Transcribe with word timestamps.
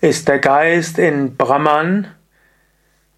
Ist 0.00 0.28
der 0.28 0.38
Geist 0.38 0.96
in 0.96 1.36
Brahman, 1.36 2.06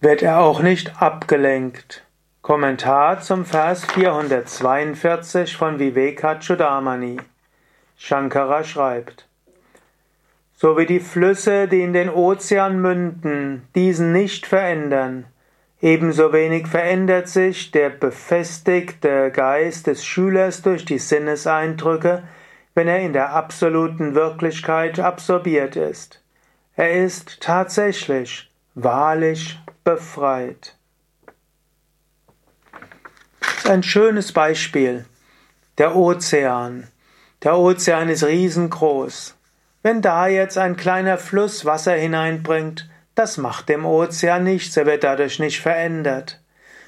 wird 0.00 0.22
er 0.22 0.40
auch 0.40 0.62
nicht 0.62 1.02
abgelenkt. 1.02 2.06
Kommentar 2.40 3.20
zum 3.20 3.44
Vers 3.44 3.84
442 3.84 5.58
von 5.58 5.78
Vivekachudamani. 5.78 7.18
Shankara 7.98 8.64
schreibt, 8.64 9.28
so 10.54 10.78
wie 10.78 10.86
die 10.86 11.00
Flüsse, 11.00 11.68
die 11.68 11.82
in 11.82 11.92
den 11.92 12.08
Ozean 12.08 12.80
münden, 12.80 13.68
diesen 13.74 14.12
nicht 14.12 14.46
verändern, 14.46 15.26
ebenso 15.82 16.32
wenig 16.32 16.66
verändert 16.66 17.28
sich 17.28 17.72
der 17.72 17.90
befestigte 17.90 19.30
Geist 19.30 19.86
des 19.86 20.02
Schülers 20.02 20.62
durch 20.62 20.86
die 20.86 20.98
Sinneseindrücke, 20.98 22.22
wenn 22.74 22.88
er 22.88 23.00
in 23.00 23.12
der 23.12 23.34
absoluten 23.34 24.14
Wirklichkeit 24.14 24.98
absorbiert 24.98 25.76
ist. 25.76 26.20
Er 26.76 27.04
ist 27.04 27.40
tatsächlich, 27.40 28.50
wahrlich 28.74 29.58
befreit. 29.84 30.76
Ein 33.64 33.82
schönes 33.82 34.32
Beispiel. 34.32 35.04
Der 35.78 35.96
Ozean. 35.96 36.88
Der 37.42 37.58
Ozean 37.58 38.08
ist 38.08 38.24
riesengroß. 38.24 39.36
Wenn 39.82 40.02
da 40.02 40.26
jetzt 40.28 40.58
ein 40.58 40.76
kleiner 40.76 41.18
Fluss 41.18 41.64
Wasser 41.64 41.94
hineinbringt, 41.94 42.88
das 43.14 43.36
macht 43.36 43.68
dem 43.68 43.84
Ozean 43.84 44.44
nichts, 44.44 44.76
er 44.76 44.86
wird 44.86 45.04
dadurch 45.04 45.38
nicht 45.38 45.60
verändert. 45.60 46.40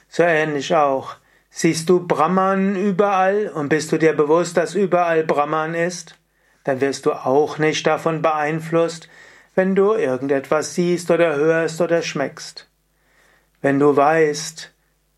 So 0.09 0.23
ähnlich 0.23 0.75
auch. 0.75 1.17
Siehst 1.51 1.89
du 1.89 2.07
Brahman 2.07 2.77
überall 2.77 3.49
und 3.49 3.69
bist 3.69 3.93
du 3.93 3.99
dir 3.99 4.15
bewusst, 4.15 4.57
dass 4.57 4.75
überall 4.75 5.25
Brahman 5.25 5.75
ist? 5.75 6.19
Dann 6.65 6.81
wirst 6.81 7.07
du 7.07 7.13
auch 7.13 7.59
nicht 7.59 7.87
davon 7.87 8.23
beeinflusst, 8.23 9.09
wenn 9.55 9.75
du 9.75 9.95
irgendetwas 9.95 10.75
siehst 10.75 11.11
oder 11.11 11.37
hörst 11.37 11.81
oder 11.81 12.03
schmeckst. 12.03 12.69
Wenn 13.61 13.79
du 13.79 13.97
weißt, 13.97 14.73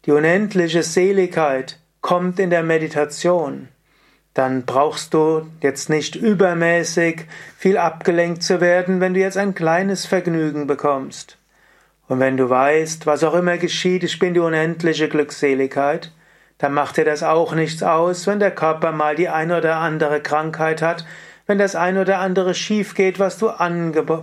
die 0.07 0.13
unendliche 0.13 0.83
Seligkeit 0.83 1.79
kommt 2.01 2.39
in 2.39 2.51
der 2.51 2.63
Meditation, 2.63 3.69
dann 4.35 4.65
brauchst 4.65 5.15
du 5.15 5.47
jetzt 5.61 5.89
nicht 5.89 6.17
übermäßig 6.17 7.27
viel 7.57 7.79
abgelenkt 7.79 8.43
zu 8.43 8.61
werden, 8.61 9.01
wenn 9.01 9.15
du 9.15 9.21
jetzt 9.21 9.39
ein 9.39 9.55
kleines 9.55 10.05
Vergnügen 10.05 10.67
bekommst. 10.67 11.39
Und 12.09 12.21
wenn 12.21 12.37
du 12.37 12.51
weißt, 12.51 13.07
was 13.07 13.25
auch 13.25 13.35
immer 13.35 13.57
geschieht, 13.57 14.03
ich 14.03 14.19
bin 14.19 14.35
die 14.35 14.41
unendliche 14.41 15.09
Glückseligkeit, 15.09 16.11
dann 16.59 16.75
macht 16.75 16.97
dir 16.97 17.05
das 17.05 17.23
auch 17.23 17.55
nichts 17.55 17.83
aus, 17.83 18.27
wenn 18.27 18.41
der 18.41 18.51
Körper 18.51 18.93
mal 18.93 19.15
die 19.15 19.29
eine 19.29 19.59
oder 19.59 19.77
andere 19.77 20.21
Krankheit 20.21 20.83
hat, 20.83 21.07
wenn 21.47 21.59
das 21.59 21.77
ein 21.77 21.99
oder 21.99 22.19
andere 22.19 22.55
schief 22.55 22.95
geht, 22.95 23.19
was 23.19 23.39
du 23.39 23.53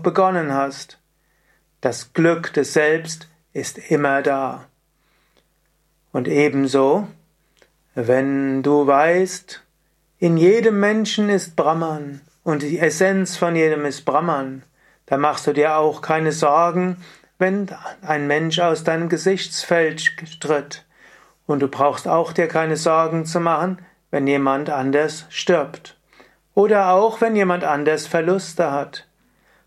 begonnen 0.02 0.53
hast. 0.53 1.00
Das 1.81 2.13
Glück 2.13 2.53
des 2.53 2.73
Selbst 2.73 3.28
ist 3.53 3.78
immer 3.78 4.22
da. 4.22 4.66
Und 6.11 6.28
ebenso, 6.28 7.08
wenn 7.95 8.63
du 8.63 8.86
weißt, 8.86 9.63
in 10.19 10.38
jedem 10.38 10.80
Menschen 10.80 11.30
ist 11.30 11.55
Brahman 11.55 12.22
und 12.44 12.61
die 12.61 12.80
Essenz 12.80 13.38
von 13.38 13.56
jedem 13.56 13.85
ist 13.85 14.06
Brahman, 14.06 14.63
dann 15.06 15.22
machst 15.22 15.47
du 15.47 15.53
dir 15.53 15.78
auch 15.78 16.02
keine 16.02 16.31
Sorgen, 16.31 16.97
wenn 17.38 17.67
ein 18.02 18.28
Mensch 18.28 18.59
aus 18.59 18.83
deinem 18.83 19.09
Gesichtsfeld 19.09 20.39
tritt. 20.39 20.85
Und 21.47 21.59
du 21.59 21.67
brauchst 21.67 22.08
auch 22.08 22.33
dir 22.33 22.47
keine 22.47 22.78
Sorgen 22.78 23.25
zu 23.25 23.39
machen, 23.39 23.80
wenn 24.11 24.28
jemand 24.28 24.69
anders 24.69 25.25
stirbt. 25.30 25.97
Oder 26.53 26.91
auch, 26.91 27.21
wenn 27.21 27.35
jemand 27.35 27.63
anders 27.63 28.07
Verluste 28.07 28.71
hat. 28.71 29.07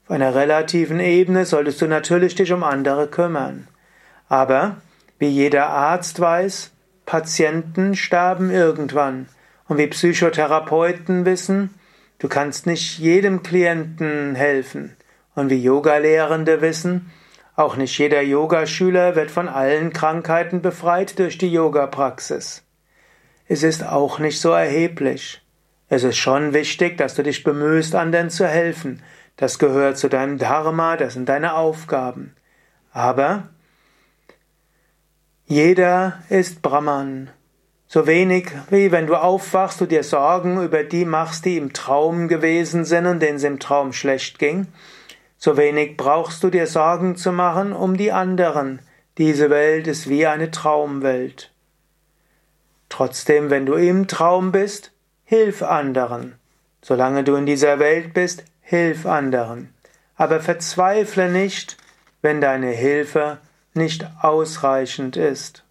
Auf 0.04 0.10
einer 0.10 0.34
relativen 0.34 1.00
Ebene 1.00 1.46
solltest 1.46 1.80
du 1.80 1.86
natürlich 1.86 2.34
dich 2.34 2.52
um 2.52 2.62
andere 2.62 3.08
kümmern. 3.08 3.68
Aber, 4.28 4.76
wie 5.18 5.28
jeder 5.28 5.68
Arzt 5.68 6.20
weiß, 6.20 6.72
Patienten 7.06 7.94
sterben 7.94 8.50
irgendwann. 8.50 9.28
Und 9.66 9.78
wie 9.78 9.86
Psychotherapeuten 9.86 11.24
wissen, 11.24 11.74
du 12.18 12.28
kannst 12.28 12.66
nicht 12.66 12.98
jedem 12.98 13.42
Klienten 13.42 14.34
helfen. 14.34 14.96
Und 15.34 15.48
wie 15.50 15.62
Yogalehrende 15.62 16.60
wissen, 16.60 17.10
auch 17.56 17.76
nicht 17.76 17.96
jeder 17.98 18.20
Yogaschüler 18.20 19.14
wird 19.14 19.30
von 19.30 19.48
allen 19.48 19.92
Krankheiten 19.92 20.60
befreit 20.60 21.18
durch 21.18 21.38
die 21.38 21.52
Yoga-Praxis. 21.52 22.62
Es 23.46 23.62
ist 23.62 23.84
auch 23.84 24.18
nicht 24.18 24.40
so 24.40 24.50
erheblich. 24.50 25.43
Es 25.88 26.02
ist 26.04 26.16
schon 26.16 26.54
wichtig, 26.54 26.96
dass 26.96 27.14
du 27.14 27.22
dich 27.22 27.44
bemühst, 27.44 27.94
anderen 27.94 28.30
zu 28.30 28.46
helfen. 28.46 29.02
Das 29.36 29.58
gehört 29.58 29.98
zu 29.98 30.08
deinem 30.08 30.38
Dharma, 30.38 30.96
das 30.96 31.14
sind 31.14 31.28
deine 31.28 31.54
Aufgaben. 31.54 32.34
Aber 32.92 33.48
jeder 35.46 36.22
ist 36.30 36.62
Brahman. 36.62 37.30
So 37.86 38.06
wenig 38.06 38.50
wie 38.70 38.92
wenn 38.92 39.06
du 39.06 39.14
aufwachst, 39.14 39.80
du 39.80 39.86
dir 39.86 40.02
Sorgen 40.02 40.62
über 40.62 40.84
die 40.84 41.04
machst, 41.04 41.44
die 41.44 41.58
im 41.58 41.72
Traum 41.72 42.28
gewesen 42.28 42.84
sind 42.84 43.06
und 43.06 43.20
denen 43.20 43.36
es 43.36 43.44
im 43.44 43.60
Traum 43.60 43.92
schlecht 43.92 44.38
ging, 44.38 44.68
so 45.36 45.58
wenig 45.58 45.98
brauchst 45.98 46.42
du 46.42 46.48
dir 46.48 46.66
Sorgen 46.66 47.16
zu 47.16 47.30
machen 47.30 47.72
um 47.74 47.98
die 47.98 48.10
anderen. 48.10 48.80
Diese 49.18 49.50
Welt 49.50 49.86
ist 49.86 50.08
wie 50.08 50.26
eine 50.26 50.50
Traumwelt. 50.50 51.52
Trotzdem, 52.88 53.50
wenn 53.50 53.66
du 53.66 53.74
im 53.74 54.08
Traum 54.08 54.50
bist, 54.50 54.93
Hilf 55.34 55.64
anderen. 55.64 56.36
Solange 56.80 57.24
du 57.24 57.34
in 57.34 57.44
dieser 57.44 57.80
Welt 57.80 58.14
bist, 58.14 58.44
hilf 58.60 59.04
anderen. 59.04 59.74
Aber 60.14 60.38
verzweifle 60.38 61.28
nicht, 61.28 61.76
wenn 62.22 62.40
deine 62.40 62.70
Hilfe 62.70 63.38
nicht 63.72 64.06
ausreichend 64.22 65.16
ist. 65.16 65.63